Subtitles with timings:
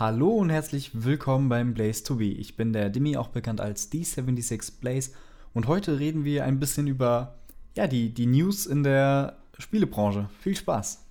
[0.00, 2.24] Hallo und herzlich willkommen beim Blaze to Be.
[2.24, 5.10] Ich bin der Dimi, auch bekannt als D76 Blaze.
[5.52, 7.34] Und heute reden wir ein bisschen über
[7.76, 10.30] ja, die, die News in der Spielebranche.
[10.40, 11.04] Viel Spaß!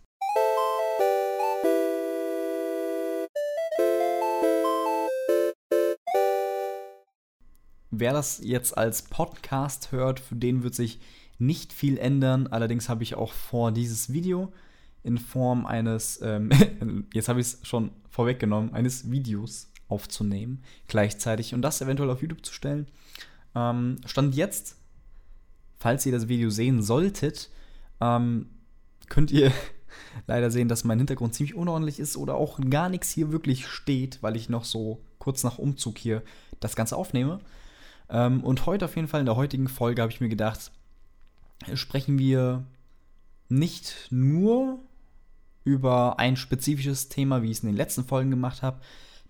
[7.91, 10.99] Wer das jetzt als Podcast hört, für den wird sich
[11.37, 12.47] nicht viel ändern.
[12.47, 14.51] Allerdings habe ich auch vor, dieses Video
[15.09, 16.51] in Form eines, ähm,
[17.13, 22.45] jetzt habe ich es schon vorweggenommen, eines Videos aufzunehmen gleichzeitig und das eventuell auf YouTube
[22.45, 22.87] zu stellen.
[23.55, 24.77] Ähm, Stand jetzt,
[25.79, 27.49] falls ihr das Video sehen solltet,
[27.99, 28.49] ähm,
[29.09, 29.51] könnt ihr
[30.27, 34.21] leider sehen, dass mein Hintergrund ziemlich unordentlich ist oder auch gar nichts hier wirklich steht,
[34.21, 36.21] weil ich noch so kurz nach Umzug hier
[36.59, 37.39] das Ganze aufnehme.
[38.09, 40.71] Ähm, und heute auf jeden Fall in der heutigen Folge habe ich mir gedacht,
[41.73, 42.63] sprechen wir
[43.49, 44.79] nicht nur
[45.63, 48.79] über ein spezifisches Thema, wie ich es in den letzten Folgen gemacht habe.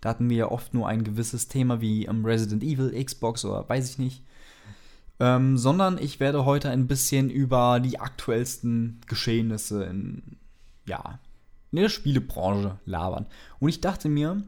[0.02, 3.68] Da hatten wir ja oft nur ein gewisses Thema wie um, Resident Evil, Xbox oder
[3.68, 4.24] weiß ich nicht.
[5.20, 10.38] Ähm, sondern ich werde heute ein bisschen über die aktuellsten Geschehnisse in,
[10.86, 11.20] ja,
[11.72, 13.26] in der Spielebranche labern.
[13.60, 14.42] Und ich dachte mir,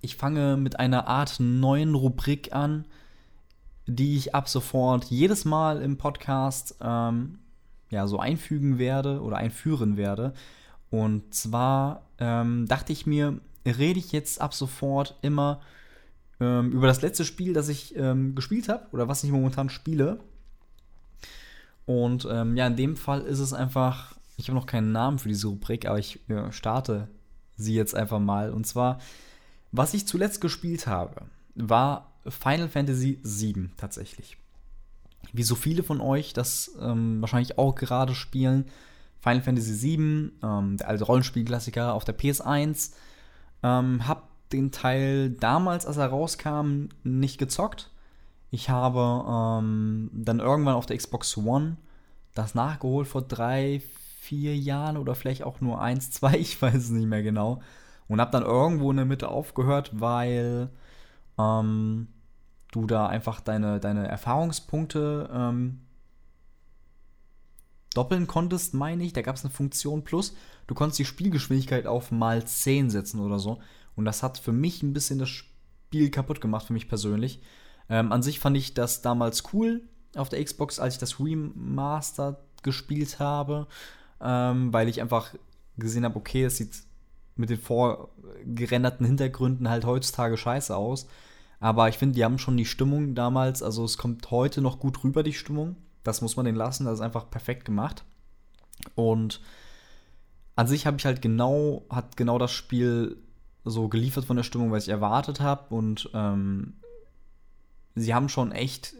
[0.00, 2.84] ich fange mit einer Art neuen Rubrik an,
[3.86, 7.38] die ich ab sofort jedes Mal im Podcast ähm,
[7.90, 10.34] ja, so einfügen werde oder einführen werde.
[10.94, 15.60] Und zwar ähm, dachte ich mir, rede ich jetzt ab sofort immer
[16.38, 20.20] ähm, über das letzte Spiel, das ich ähm, gespielt habe oder was ich momentan spiele.
[21.84, 25.28] Und ähm, ja, in dem Fall ist es einfach, ich habe noch keinen Namen für
[25.28, 27.08] diese Rubrik, aber ich ja, starte
[27.56, 28.52] sie jetzt einfach mal.
[28.52, 29.00] Und zwar,
[29.72, 31.22] was ich zuletzt gespielt habe,
[31.56, 34.36] war Final Fantasy VII tatsächlich.
[35.32, 38.66] Wie so viele von euch das ähm, wahrscheinlich auch gerade spielen,
[39.24, 42.92] Final Fantasy VII, ähm, der alte Rollenspielklassiker auf der PS1.
[43.62, 47.90] Ähm, hab den Teil damals, als er rauskam, nicht gezockt.
[48.50, 51.78] Ich habe ähm, dann irgendwann auf der Xbox One
[52.34, 53.80] das nachgeholt vor drei,
[54.20, 57.62] vier Jahren oder vielleicht auch nur eins, zwei, ich weiß es nicht mehr genau.
[58.08, 60.68] Und hab dann irgendwo in der Mitte aufgehört, weil
[61.38, 62.08] ähm,
[62.72, 65.80] du da einfach deine, deine Erfahrungspunkte ähm,
[67.94, 69.12] doppeln konntest, meine ich.
[69.12, 70.34] Da gab es eine Funktion plus.
[70.66, 73.60] Du konntest die Spielgeschwindigkeit auf mal 10 setzen oder so.
[73.96, 77.40] Und das hat für mich ein bisschen das Spiel kaputt gemacht, für mich persönlich.
[77.88, 79.82] Ähm, an sich fand ich das damals cool
[80.16, 83.66] auf der Xbox, als ich das Remaster gespielt habe,
[84.20, 85.34] ähm, weil ich einfach
[85.76, 86.82] gesehen habe, okay, es sieht
[87.36, 91.06] mit den vorgerenderten Hintergründen halt heutzutage scheiße aus.
[91.60, 95.02] Aber ich finde, die haben schon die Stimmung damals, also es kommt heute noch gut
[95.02, 95.76] rüber, die Stimmung.
[96.04, 98.04] Das muss man denen lassen, das ist einfach perfekt gemacht.
[98.94, 99.40] Und
[100.56, 103.16] an sich habe ich halt genau, hat genau das Spiel
[103.64, 105.74] so geliefert von der Stimmung, was ich erwartet habe.
[105.74, 106.74] Und ähm,
[107.94, 108.94] sie haben schon echt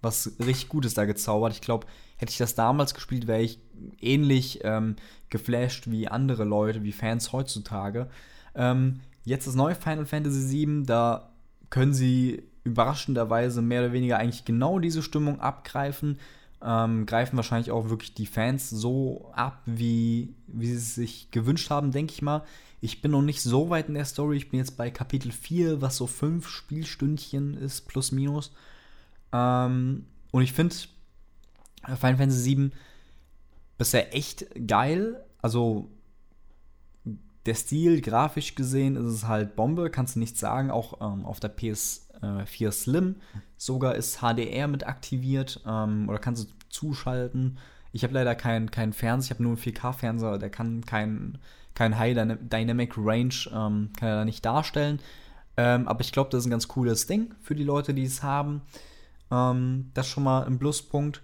[0.00, 1.52] was richtig Gutes da gezaubert.
[1.54, 1.86] Ich glaube,
[2.16, 3.58] hätte ich das damals gespielt, wäre ich
[4.00, 4.96] ähnlich ähm,
[5.30, 8.08] geflasht wie andere Leute, wie Fans heutzutage.
[8.54, 11.32] Ähm, jetzt das neue Final Fantasy VII, da
[11.70, 16.18] können sie überraschenderweise mehr oder weniger eigentlich genau diese Stimmung abgreifen.
[16.62, 21.68] Ähm, greifen wahrscheinlich auch wirklich die Fans so ab, wie, wie sie es sich gewünscht
[21.70, 22.42] haben, denke ich mal.
[22.80, 24.36] Ich bin noch nicht so weit in der Story.
[24.36, 28.52] Ich bin jetzt bei Kapitel 4, was so fünf Spielstündchen ist, plus minus.
[29.32, 30.74] Ähm, und ich finde
[31.84, 32.70] Final Fantasy VII
[33.76, 35.22] bisher echt geil.
[35.42, 35.90] Also
[37.46, 40.70] der Stil, grafisch gesehen, ist es halt Bombe, kannst du nichts sagen.
[40.70, 41.48] Auch ähm, auf der
[42.20, 43.16] PS4 Slim
[43.56, 47.58] sogar ist HDR mit aktiviert ähm, oder kannst du zuschalten.
[47.92, 51.38] Ich habe leider keinen kein Fernseher, ich habe nur einen 4K-Fernseher, der kann kein,
[51.74, 55.00] kein High Dynamic Range, ähm, kann er da nicht darstellen.
[55.56, 58.22] Ähm, aber ich glaube, das ist ein ganz cooles Ding für die Leute, die es
[58.22, 58.62] haben.
[59.30, 61.22] Ähm, das ist schon mal ein Pluspunkt.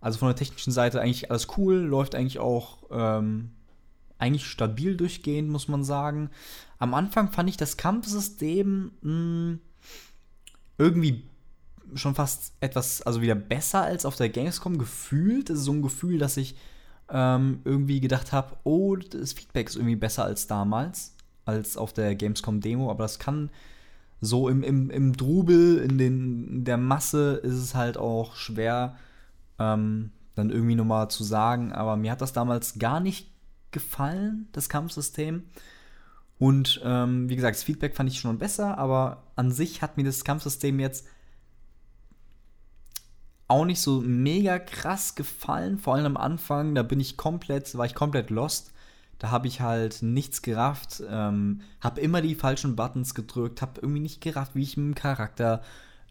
[0.00, 3.50] Also von der technischen Seite eigentlich alles cool, läuft eigentlich auch ähm,
[4.18, 6.30] eigentlich stabil durchgehend, muss man sagen.
[6.78, 9.60] Am Anfang fand ich das Kampfsystem mh, hm,
[10.78, 11.24] irgendwie
[11.94, 15.50] schon fast etwas, also wieder besser als auf der Gamescom gefühlt.
[15.50, 16.56] Das ist so ein Gefühl, dass ich
[17.10, 21.14] ähm, irgendwie gedacht habe, oh, das Feedback ist irgendwie besser als damals,
[21.44, 23.50] als auf der Gamescom-Demo, aber das kann
[24.20, 28.96] so im, im, im Drubel, in, den, in der Masse ist es halt auch schwer,
[29.58, 33.28] ähm, dann irgendwie nochmal zu sagen, aber mir hat das damals gar nicht
[33.72, 35.42] gefallen, das Kampfsystem.
[36.42, 40.02] Und ähm, wie gesagt, das Feedback fand ich schon besser, aber an sich hat mir
[40.02, 41.06] das Kampfsystem jetzt
[43.46, 45.78] auch nicht so mega krass gefallen.
[45.78, 48.72] Vor allem am Anfang, da bin ich komplett, war ich komplett lost.
[49.20, 54.00] da habe ich halt nichts gerafft, ähm, habe immer die falschen Buttons gedrückt, habe irgendwie
[54.00, 55.62] nicht gerafft, wie ich einen Charakter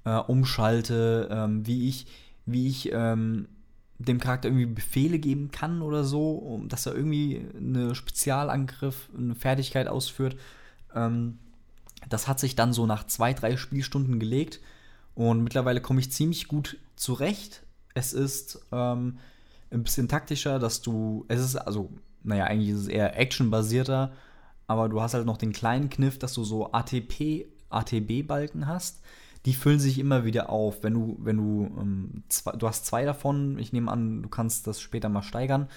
[0.06, 2.08] äh, umschalte, ähm, wie ich,
[2.46, 3.50] wie ich ähm,
[4.08, 9.88] dem Charakter irgendwie Befehle geben kann oder so, dass er irgendwie einen Spezialangriff, eine Fertigkeit
[9.88, 10.38] ausführt.
[10.96, 11.38] Ähm,
[12.10, 14.60] das hat sich dann so nach zwei, drei Spielstunden gelegt
[15.16, 17.64] und mittlerweile komme ich ziemlich gut zurecht.
[17.94, 19.20] Es ist ähm,
[19.72, 21.92] ein bisschen taktischer, dass du, es ist also,
[22.24, 24.14] naja, eigentlich ist es eher actionbasierter,
[24.68, 29.02] aber du hast halt noch den kleinen Kniff, dass du so ATP, ATB-Balken hast
[29.46, 30.84] die füllen sich immer wieder auf.
[30.84, 34.68] Wenn du, wenn du, ähm, zwei, du hast zwei davon, ich nehme an, du kannst
[34.68, 35.68] das später mal steigern.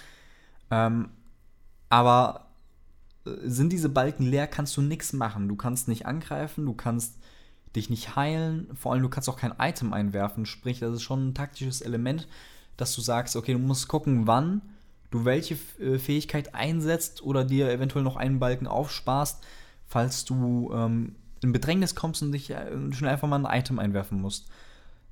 [0.69, 1.09] Ähm,
[1.89, 2.47] aber
[3.25, 5.47] äh, sind diese Balken leer, kannst du nichts machen.
[5.47, 7.17] Du kannst nicht angreifen, du kannst
[7.75, 10.45] dich nicht heilen, vor allem du kannst auch kein Item einwerfen.
[10.45, 12.27] Sprich, das ist schon ein taktisches Element,
[12.77, 14.61] dass du sagst, okay, du musst gucken, wann
[15.11, 19.43] du welche äh, Fähigkeit einsetzt oder dir eventuell noch einen Balken aufsparst,
[19.87, 21.15] falls du ähm,
[21.45, 24.47] in Bedrängnis kommst und dich äh, schnell einfach mal ein Item einwerfen musst.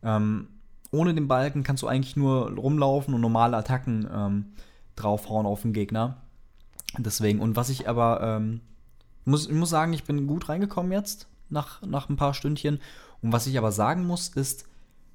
[0.01, 0.47] Ähm,
[0.91, 4.45] ohne den Balken kannst du eigentlich nur rumlaufen und normale Attacken ähm,
[4.95, 6.17] draufhauen auf den Gegner.
[6.97, 8.61] Deswegen, und was ich aber, ähm,
[9.25, 12.79] muss, ich muss sagen, ich bin gut reingekommen jetzt, nach, nach ein paar Stündchen.
[13.21, 14.65] Und was ich aber sagen muss, ist,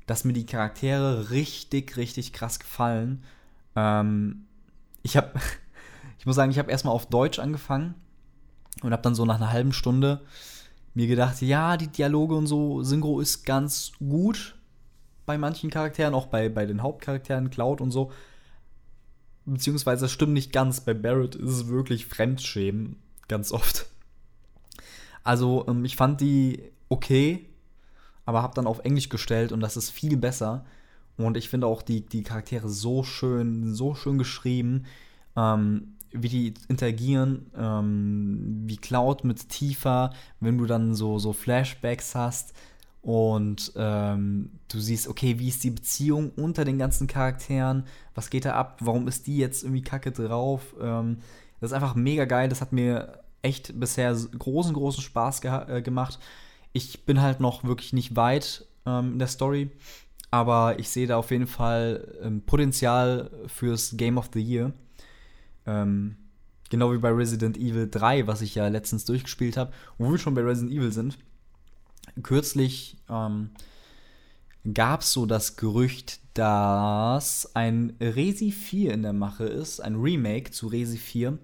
[0.07, 3.25] dass mir die Charaktere richtig, richtig krass gefallen.
[3.75, 4.47] Ähm,
[5.03, 5.33] ich habe,
[6.19, 7.97] ich muss sagen, ich habe erstmal auf Deutsch angefangen
[8.83, 10.23] und habe dann so nach einer halben Stunde
[10.99, 14.57] mir gedacht, ja, die Dialoge und so, Synchro ist ganz gut
[15.27, 18.11] bei manchen Charakteren, auch bei, bei den Hauptcharakteren, Cloud und so.
[19.45, 20.81] Beziehungsweise das stimmt nicht ganz.
[20.81, 22.97] Bei Barrett ist es wirklich Fremdschämen,
[23.29, 23.87] ganz oft.
[25.23, 27.47] Also, ähm, ich fand die okay,
[28.25, 30.65] aber habe dann auf Englisch gestellt und das ist viel besser.
[31.17, 34.87] Und ich finde auch die, die Charaktere so schön, so schön geschrieben.
[35.37, 42.15] Ähm, wie die interagieren, ähm, wie Cloud mit Tifa, wenn du dann so, so Flashbacks
[42.15, 42.55] hast
[43.03, 47.85] und ähm, du siehst, okay, wie ist die Beziehung unter den ganzen Charakteren,
[48.15, 51.19] was geht da ab, warum ist die jetzt irgendwie kacke drauf, ähm,
[51.61, 55.83] das ist einfach mega geil, das hat mir echt bisher großen, großen Spaß ge äh,
[55.83, 56.19] gemacht.
[56.73, 59.71] Ich bin halt noch wirklich nicht weit ähm, in der Story,
[60.31, 64.73] aber ich sehe da auf jeden Fall ähm, Potenzial fürs Game of the Year.
[65.69, 66.17] Ähm,
[66.71, 70.35] genau wie bei Resident Evil 3, was ich ja letztens durchgespielt habe, wo wir schon
[70.35, 71.19] bei Resident Evil sind.
[72.23, 73.51] Kürzlich ähm,
[74.73, 80.51] gab es so das Gerücht, dass ein Resi 4 in der Mache ist, ein Remake
[80.51, 81.39] zu Resi 4.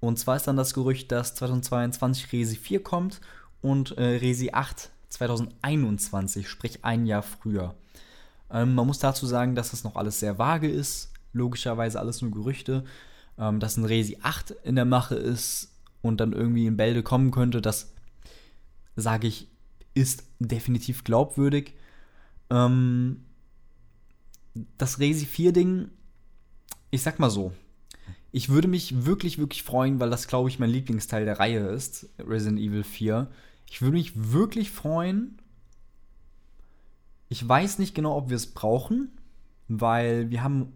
[0.00, 3.20] Und zwar ist dann das Gerücht, dass 2022 Resi 4 kommt
[3.60, 7.74] und äh, Resi 8 2021, sprich ein Jahr früher.
[8.50, 12.30] Ähm, man muss dazu sagen, dass das noch alles sehr vage ist, logischerweise alles nur
[12.30, 12.84] Gerüchte
[13.38, 17.30] ähm, dass ein Resi 8 in der Mache ist und dann irgendwie in Bälde kommen
[17.30, 17.92] könnte, das
[18.96, 19.48] sage ich,
[19.94, 21.74] ist definitiv glaubwürdig.
[22.50, 23.24] Ähm,
[24.76, 25.88] das Resi 4-Ding,
[26.90, 27.52] ich sag mal so,
[28.30, 32.08] ich würde mich wirklich, wirklich freuen, weil das, glaube ich, mein Lieblingsteil der Reihe ist,
[32.18, 33.28] Resident Evil 4.
[33.70, 35.38] Ich würde mich wirklich freuen.
[37.28, 39.10] Ich weiß nicht genau, ob wir es brauchen,
[39.68, 40.72] weil wir haben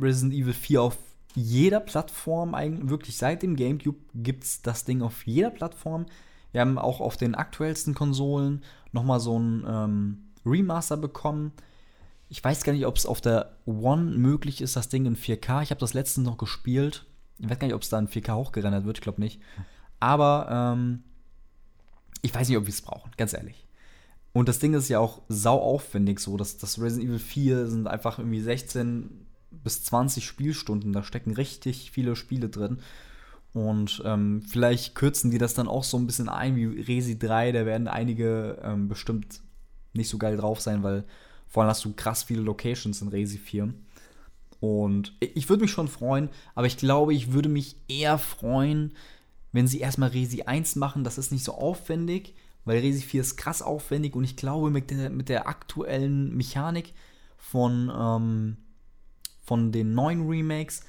[0.00, 0.98] Resident Evil 4 auf
[1.36, 6.06] jeder Plattform, eigentlich wirklich seit dem GameCube gibt es das Ding auf jeder Plattform.
[6.50, 11.52] Wir haben auch auf den aktuellsten Konsolen nochmal so ein ähm, Remaster bekommen.
[12.30, 15.62] Ich weiß gar nicht, ob es auf der One möglich ist, das Ding in 4K.
[15.62, 17.04] Ich habe das letztens noch gespielt.
[17.38, 19.42] Ich weiß gar nicht, ob es da in 4K hochgerendert wird, ich glaube nicht.
[20.00, 21.02] Aber ähm,
[22.22, 23.66] ich weiß nicht, ob wir es brauchen, ganz ehrlich.
[24.32, 26.38] Und das Ding ist ja auch sau aufwendig so.
[26.38, 29.25] Das, das Resident Evil 4 sind einfach irgendwie 16
[29.62, 30.92] bis 20 Spielstunden.
[30.92, 32.78] Da stecken richtig viele Spiele drin.
[33.52, 37.52] Und ähm, vielleicht kürzen die das dann auch so ein bisschen ein wie Resi 3.
[37.52, 39.40] Da werden einige ähm, bestimmt
[39.94, 41.04] nicht so geil drauf sein, weil
[41.48, 43.72] vor allem hast du krass viele Locations in Resi 4.
[44.60, 48.92] Und ich würde mich schon freuen, aber ich glaube, ich würde mich eher freuen,
[49.52, 51.04] wenn sie erstmal Resi 1 machen.
[51.04, 52.34] Das ist nicht so aufwendig,
[52.64, 56.92] weil Resi 4 ist krass aufwendig und ich glaube, mit der, mit der aktuellen Mechanik
[57.38, 58.56] von ähm,
[59.46, 60.82] von den neuen Remakes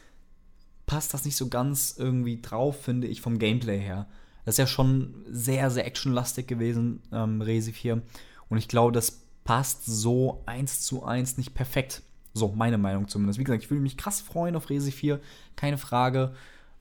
[0.87, 4.07] passt das nicht so ganz irgendwie drauf, finde ich, vom Gameplay her.
[4.45, 8.01] Das ist ja schon sehr, sehr actionlastig gewesen, ähm, Resi 4.
[8.49, 12.01] Und ich glaube, das passt so eins zu eins nicht perfekt.
[12.33, 13.39] So, meine Meinung zumindest.
[13.39, 15.19] Wie gesagt, ich würde mich krass freuen auf Resi 4,
[15.55, 16.33] keine Frage.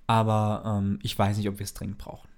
[0.07, 2.29] Aber ähm, ich weiß nicht, ob wir es dringend brauchen.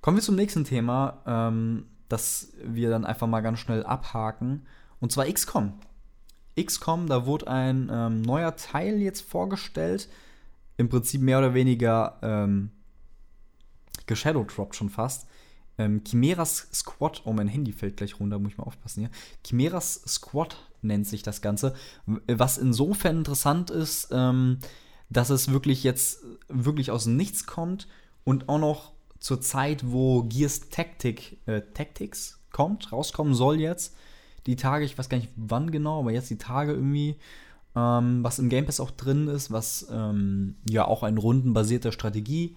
[0.00, 4.66] Kommen wir zum nächsten Thema, ähm, das wir dann einfach mal ganz schnell abhaken.
[5.00, 5.72] Und zwar XCOM.
[6.64, 10.08] XCOM, da wurde ein ähm, neuer Teil jetzt vorgestellt.
[10.76, 12.70] im Prinzip mehr oder weniger ähm,
[14.06, 15.26] geshadowdroppt schon fast.
[15.78, 19.10] Ähm, Chimeras Squad, oh, mein Handy fällt gleich runter, muss ich mal aufpassen hier.
[19.46, 21.74] Chimeras Squad nennt sich das Ganze.
[22.26, 24.58] Was insofern interessant ist, ähm,
[25.08, 27.88] dass es wirklich jetzt wirklich aus nichts kommt
[28.24, 33.94] und auch noch zur Zeit, wo Gears Tactic, äh, Tactics kommt, rauskommen soll jetzt.
[34.46, 37.16] Die Tage, ich weiß gar nicht wann genau, aber jetzt die Tage irgendwie,
[37.76, 42.56] ähm, was im Game Pass auch drin ist, was ähm, ja auch ein rundenbasierter Strategie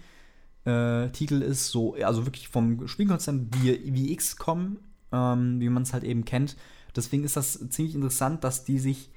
[0.66, 4.78] äh, ist, so, also wirklich vom Spielkonzept wie, wie XCOM,
[5.12, 6.56] ähm, wie man es halt eben kennt.
[6.96, 9.10] Deswegen ist das ziemlich interessant, dass die sich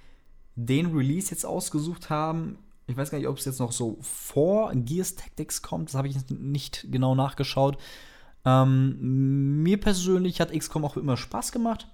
[0.55, 2.57] den Release jetzt ausgesucht haben.
[2.87, 6.07] Ich weiß gar nicht, ob es jetzt noch so vor Gears Tactics kommt, das habe
[6.07, 7.77] ich nicht genau nachgeschaut.
[8.45, 11.87] Ähm, mir persönlich hat XCOM auch immer Spaß gemacht.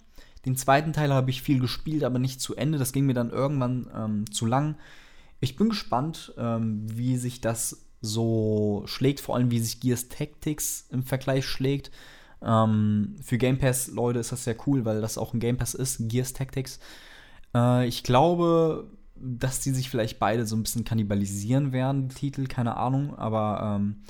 [0.45, 2.77] Den zweiten Teil habe ich viel gespielt, aber nicht zu Ende.
[2.77, 4.75] Das ging mir dann irgendwann ähm, zu lang.
[5.39, 10.87] Ich bin gespannt, ähm, wie sich das so schlägt, vor allem wie sich Gears Tactics
[10.89, 11.91] im Vergleich schlägt.
[12.41, 16.09] Ähm, für Game Pass-Leute ist das sehr cool, weil das auch ein Game Pass ist,
[16.09, 16.79] Gears Tactics.
[17.55, 22.75] Äh, ich glaube, dass die sich vielleicht beide so ein bisschen kannibalisieren werden, Titel, keine
[22.75, 24.03] Ahnung, aber ähm,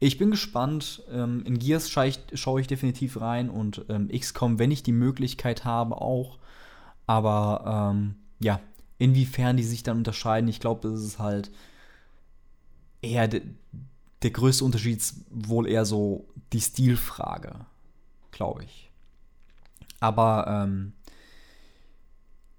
[0.00, 1.02] ich bin gespannt.
[1.10, 4.92] Ähm, in Gears schaue ich, schau ich, definitiv rein und ähm, XCOM, wenn ich die
[4.92, 6.38] Möglichkeit habe, auch.
[7.06, 8.60] Aber ähm, ja,
[8.98, 11.50] inwiefern die sich dann unterscheiden, ich glaube, das ist halt
[13.02, 13.42] eher de,
[14.22, 17.66] der größte Unterschied ist wohl eher so die Stilfrage,
[18.30, 18.90] glaube ich.
[20.00, 20.94] Aber ähm,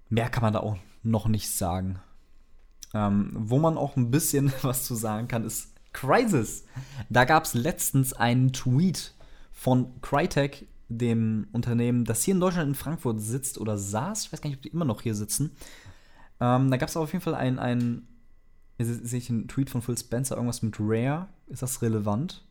[0.08, 2.00] mehr kann man da auch noch nicht sagen.
[2.94, 6.64] Ähm, wo man auch ein bisschen was zu sagen kann, ist Crisis.
[7.08, 9.14] Da gab es letztens einen Tweet
[9.52, 14.26] von Crytek, dem Unternehmen, das hier in Deutschland in Frankfurt sitzt oder saß.
[14.26, 15.50] Ich weiß gar nicht, ob die immer noch hier sitzen.
[16.38, 18.06] Ähm, da gab es auf jeden Fall einen, einen
[18.78, 21.28] sehe ich einen Tweet von Phil Spencer, irgendwas mit Rare.
[21.48, 22.44] Ist das relevant?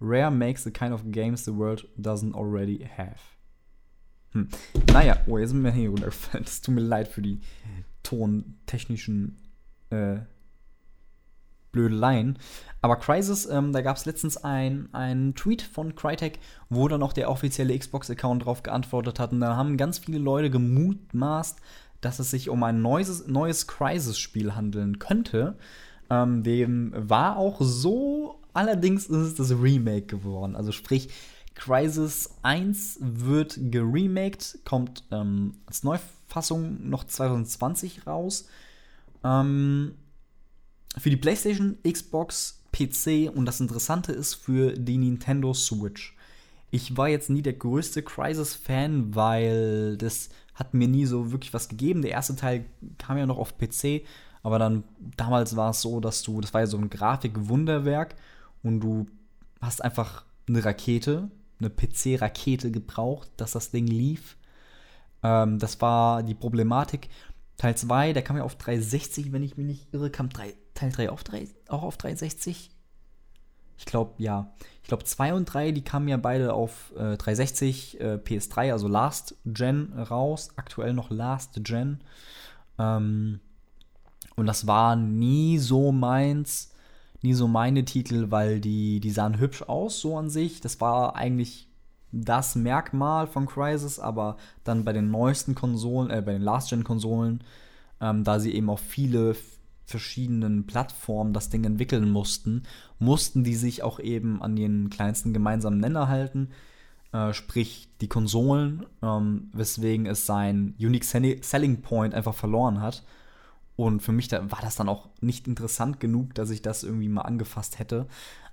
[0.00, 3.20] Rare makes the kind of games the world doesn't already have.
[4.32, 4.48] Hm.
[4.92, 6.44] Naja, oh, jetzt sind wir hier runtergefallen.
[6.44, 7.40] Es tut mir leid für die
[8.02, 9.36] tontechnischen
[9.90, 10.20] äh,
[11.86, 12.38] Blödeleien.
[12.82, 16.38] Aber Crisis, ähm, da gab es letztens einen Tweet von Crytek,
[16.68, 19.32] wo dann auch der offizielle Xbox-Account drauf geantwortet hat.
[19.32, 21.58] Und da haben ganz viele Leute gemutmaßt,
[22.00, 25.56] dass es sich um ein neues, neues Crisis-Spiel handeln könnte.
[26.10, 30.54] Ähm, dem war auch so, allerdings ist es das Remake geworden.
[30.54, 31.08] Also sprich,
[31.54, 38.46] Crisis 1 wird geremaked, kommt ähm, als Neufassung noch 2020 raus.
[39.24, 39.94] Ähm,
[40.98, 46.16] für die PlayStation, Xbox, PC und das Interessante ist für die Nintendo Switch.
[46.70, 51.68] Ich war jetzt nie der größte Crisis-Fan, weil das hat mir nie so wirklich was
[51.68, 52.02] gegeben.
[52.02, 52.66] Der erste Teil
[52.98, 54.02] kam ja noch auf PC,
[54.42, 54.84] aber dann
[55.16, 58.16] damals war es so, dass du, das war ja so ein Grafikwunderwerk
[58.62, 59.06] und du
[59.60, 64.36] hast einfach eine Rakete, eine PC-Rakete gebraucht, dass das Ding lief.
[65.22, 67.08] Ähm, das war die Problematik.
[67.56, 70.92] Teil 2, der kam ja auf 360, wenn ich mich nicht irre, kam 3, Teil
[70.92, 72.70] 3 auf 3, auch auf 360.
[73.78, 74.52] Ich glaube, ja.
[74.82, 78.88] Ich glaube, 2 und 3, die kamen ja beide auf äh, 360, äh, PS3, also
[78.88, 80.50] Last Gen raus.
[80.56, 82.00] Aktuell noch Last Gen.
[82.78, 83.40] Ähm,
[84.36, 86.72] und das war nie so meins,
[87.22, 90.60] nie so meine Titel, weil die, die sahen hübsch aus, so an sich.
[90.60, 91.68] Das war eigentlich
[92.12, 97.42] das Merkmal von Crysis, aber dann bei den neuesten Konsolen, äh, bei den Last-Gen-Konsolen,
[98.00, 99.34] ähm, da sie eben auf viele
[99.86, 102.64] verschiedenen Plattformen das Ding entwickeln mussten,
[102.98, 106.50] mussten die sich auch eben an den kleinsten gemeinsamen Nenner halten,
[107.12, 113.04] äh, sprich die Konsolen, ähm, weswegen es sein Unique Selling Point einfach verloren hat.
[113.76, 117.08] Und für mich da war das dann auch nicht interessant genug, dass ich das irgendwie
[117.08, 118.06] mal angefasst hätte.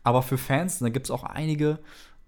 [0.03, 1.79] Aber für Fans, da gibt es auch einige,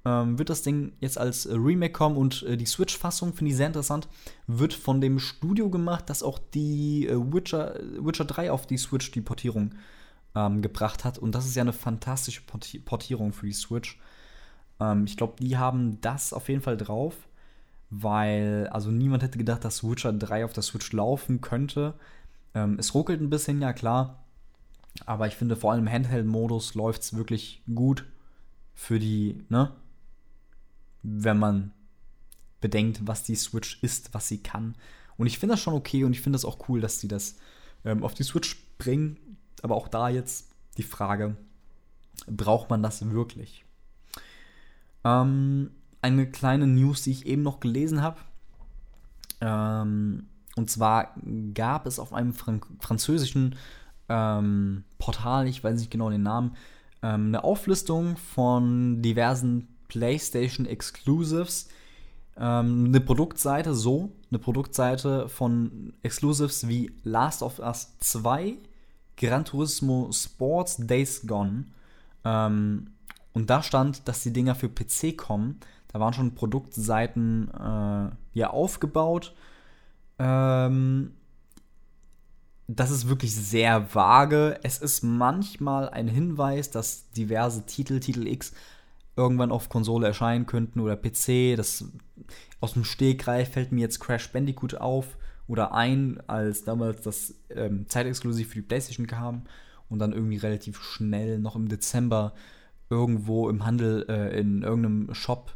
[0.05, 3.57] ähm, wird das Ding jetzt als äh, Remake kommen und äh, die Switch-Fassung finde ich
[3.57, 4.07] sehr interessant.
[4.45, 9.12] Wird von dem Studio gemacht, das auch die äh, Witcher, Witcher 3 auf die Switch,
[9.12, 9.74] die Portierung,
[10.35, 11.17] ähm, gebracht hat.
[11.17, 14.00] Und das ist ja eine fantastische Porti Portierung für die Switch.
[14.79, 17.15] Ähm, ich glaube, die haben das auf jeden Fall drauf,
[17.89, 21.95] weil, also niemand hätte gedacht, dass Witcher 3 auf der Switch laufen könnte.
[22.53, 24.24] Ähm, es ruckelt ein bisschen, ja klar.
[25.05, 28.05] Aber ich finde, vor allem im Handheld-Modus läuft es wirklich gut
[28.75, 29.71] für die, ne?
[31.05, 31.71] Wenn man
[32.62, 34.75] bedenkt, was die Switch ist, was sie kann.
[35.17, 37.38] Und ich finde das schon okay und ich finde das auch cool, dass sie das
[37.83, 39.17] ähm, auf die Switch bringen.
[39.62, 41.35] Aber auch da jetzt die Frage,
[42.27, 43.65] braucht man das wirklich?
[45.03, 45.71] Ähm,
[46.01, 48.17] eine kleine News, die ich eben noch gelesen habe.
[49.41, 51.15] Ähm, und zwar
[51.53, 53.55] gab es auf einem Frank französischen
[54.09, 56.55] ähm, Portal, ich weiß nicht genau den Namen,
[57.01, 61.67] ähm, eine Auflistung von diversen PlayStation Exclusives.
[62.37, 68.57] Ähm, eine Produktseite, so, eine Produktseite von Exclusives wie Last of Us 2,
[69.17, 71.65] Gran Turismo Sports Days Gone.
[72.25, 72.91] Ähm,
[73.33, 75.59] und da stand, dass die Dinger für PC kommen.
[75.89, 79.33] Da waren schon Produktseiten äh, ja aufgebaut.
[80.19, 81.13] Ähm,
[82.67, 84.59] das ist wirklich sehr vage.
[84.63, 88.53] Es ist manchmal ein Hinweis, dass diverse Titel, Titel X,
[89.15, 91.55] irgendwann auf Konsole erscheinen könnten oder PC.
[91.55, 91.86] Das
[92.60, 95.17] aus dem Stegreif fällt mir jetzt Crash Bandicoot auf
[95.48, 99.43] oder ein, als damals das ähm, zeitexklusiv für die PlayStation kam
[99.89, 102.34] und dann irgendwie relativ schnell noch im Dezember
[102.89, 105.55] irgendwo im Handel äh, in irgendeinem Shop.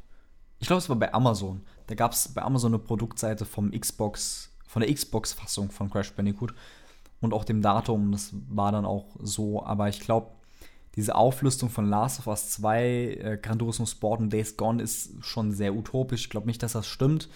[0.60, 1.62] Ich glaube, es war bei Amazon.
[1.88, 6.54] Da gab es bei Amazon eine Produktseite vom Xbox, von der Xbox-Fassung von Crash Bandicoot
[7.22, 8.12] und auch dem Datum.
[8.12, 9.64] Das war dann auch so.
[9.64, 10.32] Aber ich glaube,
[10.96, 15.14] diese Auflistung von Last of Us 2, äh, Gran Turismo Sport und Days Gone ist
[15.22, 16.22] schon sehr utopisch.
[16.22, 17.30] Ich glaube nicht, dass das stimmt.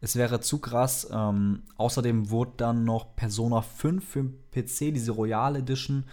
[0.00, 1.08] Es wäre zu krass.
[1.12, 6.04] Ähm, außerdem wurde dann noch Persona 5 für PC, diese Royal Edition,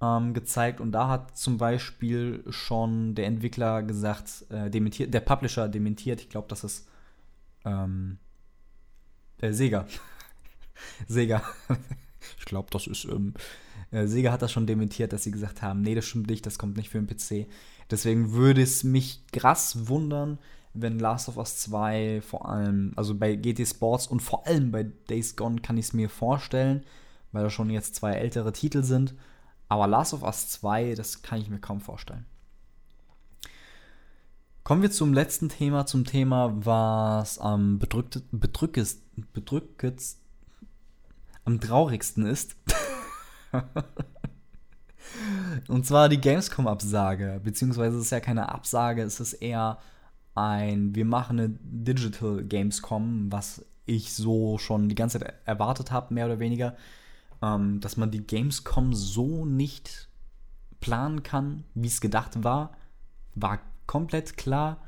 [0.00, 0.80] ähm, gezeigt.
[0.80, 6.28] Und da hat zum Beispiel schon der Entwickler gesagt, äh, dementiert, der Publisher dementiert, ich
[6.28, 6.88] glaube, das ist
[7.64, 8.18] ähm,
[9.38, 9.86] äh, Sega.
[11.06, 11.42] Sega.
[12.38, 13.04] ich glaube, das ist.
[13.04, 13.34] Ähm,
[13.92, 16.58] äh, Sega hat das schon dementiert, dass sie gesagt haben, nee, das stimmt nicht, das
[16.58, 17.48] kommt nicht für den PC.
[17.90, 20.38] Deswegen würde es mich krass wundern,
[20.74, 24.84] wenn Last of Us 2 vor allem, also bei GT Sports und vor allem bei
[24.84, 26.84] Days Gone kann ich es mir vorstellen,
[27.30, 29.14] weil das schon jetzt zwei ältere Titel sind.
[29.68, 32.24] Aber Last of Us 2, das kann ich mir kaum vorstellen.
[34.64, 40.20] Kommen wir zum letzten Thema, zum Thema, was am bedrückt, bedrückest, bedrückest,
[41.44, 42.56] am traurigsten ist.
[45.68, 49.78] Und zwar die Gamescom-Absage, beziehungsweise es ist ja keine Absage, es ist eher
[50.34, 56.14] ein, wir machen eine Digital Gamescom, was ich so schon die ganze Zeit erwartet habe,
[56.14, 56.76] mehr oder weniger,
[57.42, 60.08] ähm, dass man die Gamescom so nicht
[60.80, 62.72] planen kann, wie es gedacht war,
[63.34, 64.78] war komplett klar.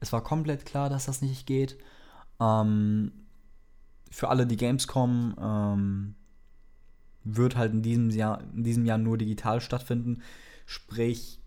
[0.00, 1.78] Es war komplett klar, dass das nicht geht.
[2.40, 3.12] Ähm,
[4.10, 6.14] für alle, die Gamescom ähm,
[7.24, 10.22] wird halt in diesem Jahr, in diesem Jahr nur digital stattfinden.
[10.66, 11.40] Sprich,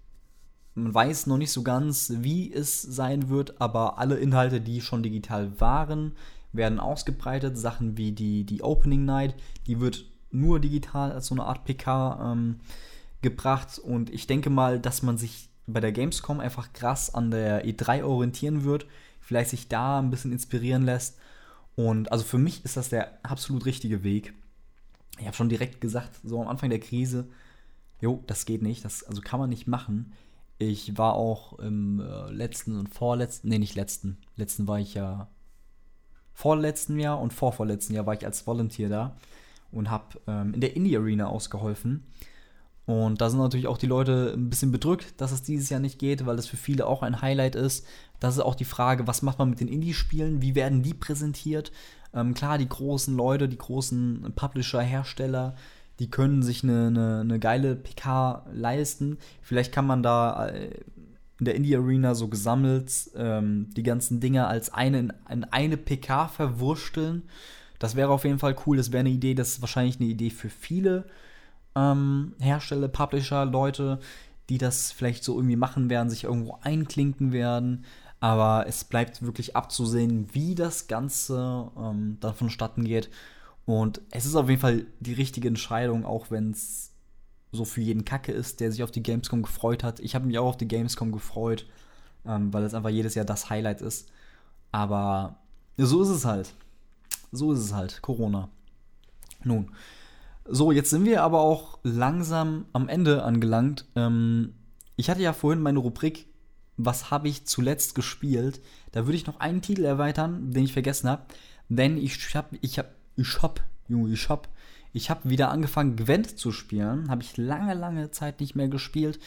[0.73, 5.03] man weiß noch nicht so ganz, wie es sein wird, aber alle Inhalte, die schon
[5.03, 6.13] digital waren,
[6.53, 7.57] werden ausgebreitet.
[7.57, 9.35] Sachen wie die, die Opening Night,
[9.65, 12.59] die wird nur digital als so eine Art PK ähm,
[13.21, 13.79] gebracht.
[13.79, 18.03] Und ich denke mal, dass man sich bei der Gamescom einfach krass an der E3
[18.03, 18.85] orientieren wird,
[19.19, 21.17] vielleicht sich da ein bisschen inspirieren lässt.
[21.75, 24.33] Und also für mich ist das der absolut richtige Weg
[25.19, 27.27] ich habe schon direkt gesagt, so am Anfang der Krise,
[28.01, 30.13] jo, das geht nicht, das also kann man nicht machen.
[30.59, 35.29] Ich war auch im äh, letzten und vorletzten, nee, nicht letzten, letzten war ich ja
[36.33, 39.17] vorletzten Jahr und vorvorletzten Jahr war ich als Volunteer da
[39.71, 42.05] und habe ähm, in der Indie Arena ausgeholfen.
[42.85, 45.99] Und da sind natürlich auch die Leute ein bisschen bedrückt, dass es dieses Jahr nicht
[45.99, 47.85] geht, weil es für viele auch ein Highlight ist.
[48.19, 50.41] Das ist auch die Frage, was macht man mit den Indie-Spielen?
[50.41, 51.73] Wie werden die präsentiert?
[52.13, 55.55] Ähm, klar, die großen Leute, die großen Publisher, Hersteller,
[55.99, 59.17] die können sich eine, eine, eine geile PK leisten.
[59.41, 60.69] Vielleicht kann man da äh,
[61.39, 65.77] in der Indie Arena so gesammelt ähm, die ganzen Dinge als eine in, in eine
[65.77, 67.23] PK verwursteln.
[67.79, 68.77] Das wäre auf jeden Fall cool.
[68.77, 71.05] Das wäre eine Idee, das ist wahrscheinlich eine Idee für viele
[71.75, 73.99] ähm, Hersteller, Publisher, Leute,
[74.49, 77.85] die das vielleicht so irgendwie machen werden, sich irgendwo einklinken werden.
[78.19, 83.09] Aber es bleibt wirklich abzusehen, wie das Ganze ähm, dann vonstatten geht.
[83.65, 86.93] Und es ist auf jeden Fall die richtige Entscheidung, auch wenn es
[87.51, 89.99] so für jeden Kacke ist, der sich auf die Gamescom gefreut hat.
[89.99, 91.65] Ich habe mich auch auf die Gamescom gefreut,
[92.25, 94.09] ähm, weil es einfach jedes Jahr das Highlight ist.
[94.71, 95.37] Aber
[95.77, 96.53] so ist es halt.
[97.31, 98.01] So ist es halt.
[98.01, 98.49] Corona.
[99.43, 99.71] Nun.
[100.45, 103.85] So, jetzt sind wir aber auch langsam am Ende angelangt.
[103.95, 104.53] Ähm,
[104.95, 106.26] ich hatte ja vorhin meine Rubrik
[106.77, 108.61] was habe ich zuletzt gespielt?
[108.91, 111.23] Da würde ich noch einen Titel erweitern, den ich vergessen habe.
[111.69, 114.47] Denn ich habe, ich habe, ich habe, Junge, ich habe,
[114.93, 117.09] ich habe wieder angefangen, Gwent zu spielen.
[117.09, 119.19] Habe ich lange, lange Zeit nicht mehr gespielt.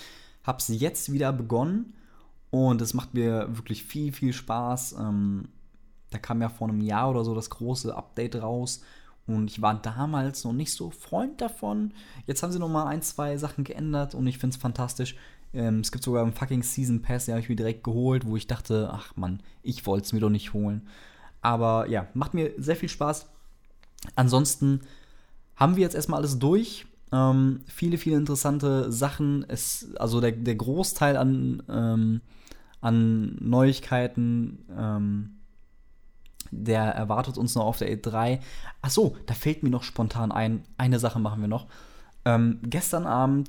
[0.44, 1.94] Habe es jetzt wieder begonnen.
[2.50, 4.96] Und es macht mir wirklich viel, viel Spaß.
[4.98, 5.48] Ähm,
[6.10, 8.82] da kam ja vor einem Jahr oder so das große Update raus.
[9.26, 11.92] Und ich war damals noch nicht so Freund davon.
[12.26, 15.14] Jetzt haben sie noch mal ein, zwei Sachen geändert und ich finde es fantastisch.
[15.52, 18.36] Ähm, es gibt sogar einen fucking Season Pass, den habe ich mir direkt geholt, wo
[18.36, 20.88] ich dachte, ach man, ich wollte es mir doch nicht holen.
[21.42, 23.26] Aber ja, macht mir sehr viel Spaß.
[24.14, 24.80] Ansonsten
[25.56, 26.86] haben wir jetzt erstmal alles durch.
[27.12, 29.44] Ähm, viele, viele interessante Sachen.
[29.48, 32.20] Es, also der, der Großteil an, ähm,
[32.80, 35.36] an Neuigkeiten, ähm,
[36.50, 38.40] der erwartet uns noch auf der E3.
[38.82, 40.64] Achso, da fällt mir noch spontan ein.
[40.78, 41.66] Eine Sache machen wir noch.
[42.24, 43.48] Ähm, gestern Abend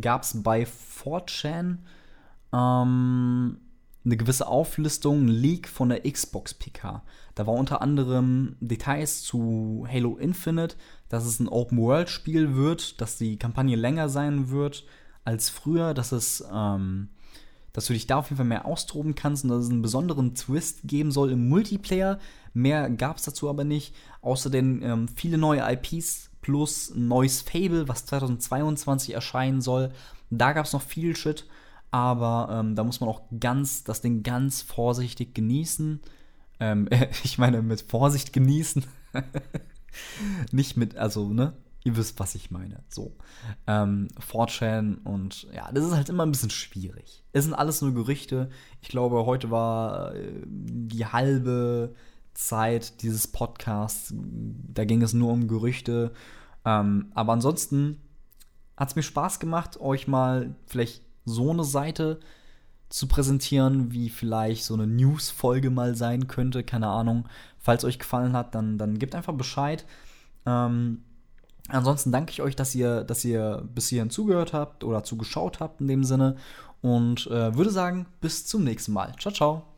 [0.00, 1.78] gab es bei 4chan
[2.52, 3.58] ähm,
[4.04, 7.02] eine gewisse Auflistung, ein Leak von der Xbox PK.
[7.34, 10.76] Da war unter anderem Details zu Halo Infinite,
[11.08, 14.84] dass es ein Open-World-Spiel wird, dass die Kampagne länger sein wird
[15.24, 17.10] als früher, dass es, ähm,
[17.72, 20.34] dass du dich da auf jeden Fall mehr austoben kannst und dass es einen besonderen
[20.34, 22.18] Twist geben soll im Multiplayer.
[22.54, 23.94] Mehr gab es dazu aber nicht.
[24.22, 29.92] Außerdem ähm, viele neue IPs plus ein neues Fable, was 2022 erscheinen soll.
[30.30, 31.46] Da gab es noch viel Shit,
[31.90, 36.00] aber ähm, da muss man auch ganz das Ding ganz vorsichtig genießen.
[36.58, 36.88] Ähm,
[37.22, 38.82] ich meine, mit Vorsicht genießen.
[40.50, 41.52] Nicht mit, also, ne?
[41.84, 42.82] Ihr wisst, was ich meine.
[42.88, 43.14] So.
[43.66, 47.24] Ähm, 4chan und ja, das ist halt immer ein bisschen schwierig.
[47.32, 48.48] Es sind alles nur Gerüchte.
[48.80, 51.94] Ich glaube, heute war äh, die halbe
[52.32, 56.12] Zeit dieses Podcasts, da ging es nur um Gerüchte.
[56.64, 58.00] Ähm, aber ansonsten
[58.76, 62.20] hat es mir Spaß gemacht, euch mal vielleicht so eine Seite
[62.88, 66.62] zu präsentieren, wie vielleicht so eine News-Folge mal sein könnte.
[66.64, 67.28] Keine Ahnung.
[67.58, 69.84] Falls euch gefallen hat, dann, dann gebt einfach Bescheid.
[70.46, 71.02] Ähm,
[71.68, 75.80] ansonsten danke ich euch, dass ihr, dass ihr bis hierhin zugehört habt oder zugeschaut habt
[75.80, 76.36] in dem Sinne.
[76.80, 79.14] Und äh, würde sagen, bis zum nächsten Mal.
[79.18, 79.77] Ciao, ciao.